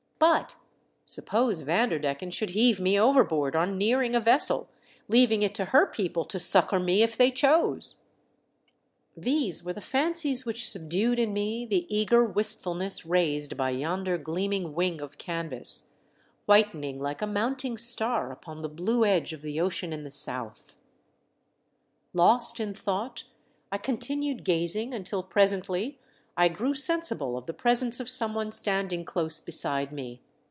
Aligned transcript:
But 0.35 0.55
sup 1.07 1.25
pose 1.25 1.61
Vanderdecken 1.63 2.29
should 2.29 2.51
heave 2.51 2.79
me 2.79 2.97
over 2.99 3.23
board 3.23 3.55
on 3.55 3.75
nearing 3.79 4.13
a 4.13 4.19
vessel, 4.19 4.69
leaving 5.07 5.41
it 5.41 5.55
to 5.55 5.65
her 5.73 5.87
people 5.87 6.25
to 6.25 6.37
succour 6.37 6.79
me 6.79 7.01
if 7.01 7.17
they 7.17 7.31
chose! 7.31 7.95
These 9.17 9.63
were 9.63 9.73
the 9.73 9.81
fancies 9.81 10.45
which 10.45 10.69
subdued 10.69 11.17
in 11.17 11.33
me 11.33 11.65
the 11.65 11.87
eager 11.89 12.23
wistfulness 12.23 13.03
raised 13.03 13.57
by 13.57 13.71
yonder 13.71 14.11
WE 14.11 14.17
SIGHT 14.19 14.21
A 14.21 14.21
SHIP. 14.21 14.25
239 14.35 14.61
gleaming 14.61 14.75
wing 14.75 15.01
of 15.01 15.17
canvas, 15.17 15.87
whitening 16.45 16.99
like 16.99 17.23
a 17.23 17.27
mounting 17.27 17.79
star 17.79 18.31
upon 18.31 18.61
the 18.61 18.69
blue 18.69 19.03
edge 19.03 19.33
of 19.33 19.41
the 19.41 19.59
ocean 19.59 19.91
in 19.91 20.03
the 20.03 20.11
south. 20.11 20.77
Lost 22.13 22.59
in 22.59 22.75
thought, 22.75 23.23
I 23.71 23.79
continued 23.79 24.45
gazing 24.45 24.93
until 24.93 25.23
presently 25.23 25.97
I 26.37 26.47
grew 26.47 26.73
sensible 26.73 27.37
of 27.37 27.45
the 27.45 27.53
presence 27.53 27.99
of 27.99 28.09
someone 28.09 28.51
standing 28.51 29.03
close 29.03 29.41
beside 29.41 29.91
me. 29.91 30.21